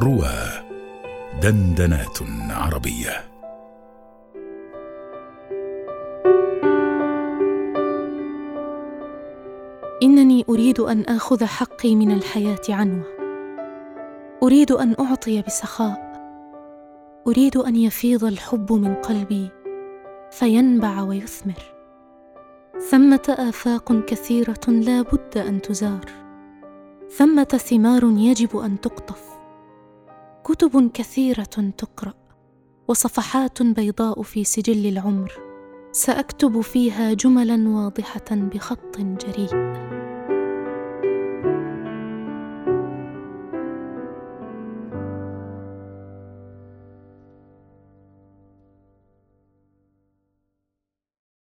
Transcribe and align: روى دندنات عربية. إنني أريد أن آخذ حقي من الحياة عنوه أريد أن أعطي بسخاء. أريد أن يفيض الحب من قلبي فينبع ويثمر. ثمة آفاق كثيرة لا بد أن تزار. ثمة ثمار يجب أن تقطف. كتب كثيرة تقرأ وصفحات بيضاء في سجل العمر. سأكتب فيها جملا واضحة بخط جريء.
روى 0.00 0.34
دندنات 1.42 2.18
عربية. 2.50 3.24
إنني 10.02 10.44
أريد 10.48 10.80
أن 10.80 11.02
آخذ 11.02 11.44
حقي 11.44 11.94
من 11.94 12.10
الحياة 12.10 12.60
عنوه 12.68 13.04
أريد 14.42 14.72
أن 14.72 14.96
أعطي 15.00 15.42
بسخاء. 15.42 16.14
أريد 17.26 17.56
أن 17.56 17.76
يفيض 17.76 18.24
الحب 18.24 18.72
من 18.72 18.94
قلبي 18.94 19.50
فينبع 20.30 21.02
ويثمر. 21.02 21.62
ثمة 22.90 23.34
آفاق 23.38 24.04
كثيرة 24.04 24.68
لا 24.68 25.02
بد 25.02 25.38
أن 25.38 25.62
تزار. 25.62 26.04
ثمة 27.16 27.44
ثمار 27.44 28.04
يجب 28.04 28.56
أن 28.56 28.80
تقطف. 28.80 29.33
كتب 30.44 30.90
كثيرة 30.94 31.72
تقرأ 31.78 32.14
وصفحات 32.88 33.62
بيضاء 33.62 34.22
في 34.22 34.44
سجل 34.44 34.86
العمر. 34.86 35.32
سأكتب 35.92 36.60
فيها 36.60 37.12
جملا 37.12 37.68
واضحة 37.68 38.24
بخط 38.30 38.98
جريء. 38.98 39.54